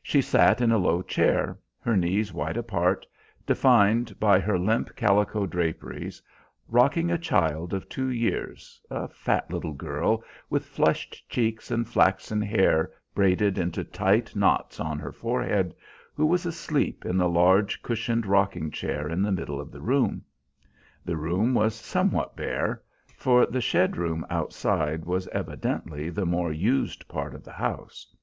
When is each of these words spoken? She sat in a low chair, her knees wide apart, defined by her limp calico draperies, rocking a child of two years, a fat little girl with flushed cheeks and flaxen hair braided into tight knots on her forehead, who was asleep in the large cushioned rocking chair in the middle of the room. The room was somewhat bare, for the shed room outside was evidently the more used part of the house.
She 0.00 0.22
sat 0.22 0.60
in 0.60 0.70
a 0.70 0.78
low 0.78 1.02
chair, 1.02 1.58
her 1.80 1.96
knees 1.96 2.32
wide 2.32 2.56
apart, 2.56 3.04
defined 3.44 4.16
by 4.20 4.38
her 4.38 4.56
limp 4.56 4.94
calico 4.94 5.44
draperies, 5.44 6.22
rocking 6.68 7.10
a 7.10 7.18
child 7.18 7.74
of 7.74 7.88
two 7.88 8.08
years, 8.08 8.80
a 8.90 9.08
fat 9.08 9.50
little 9.50 9.72
girl 9.72 10.22
with 10.48 10.66
flushed 10.66 11.28
cheeks 11.28 11.72
and 11.72 11.88
flaxen 11.88 12.40
hair 12.40 12.92
braided 13.12 13.58
into 13.58 13.82
tight 13.82 14.36
knots 14.36 14.78
on 14.78 15.00
her 15.00 15.10
forehead, 15.10 15.74
who 16.14 16.26
was 16.26 16.46
asleep 16.46 17.04
in 17.04 17.16
the 17.16 17.28
large 17.28 17.82
cushioned 17.82 18.24
rocking 18.24 18.70
chair 18.70 19.08
in 19.08 19.20
the 19.20 19.32
middle 19.32 19.60
of 19.60 19.72
the 19.72 19.82
room. 19.82 20.22
The 21.04 21.16
room 21.16 21.54
was 21.54 21.74
somewhat 21.74 22.36
bare, 22.36 22.80
for 23.16 23.46
the 23.46 23.60
shed 23.60 23.96
room 23.96 24.24
outside 24.30 25.04
was 25.04 25.26
evidently 25.32 26.08
the 26.08 26.24
more 26.24 26.52
used 26.52 27.08
part 27.08 27.34
of 27.34 27.42
the 27.42 27.54
house. 27.54 28.14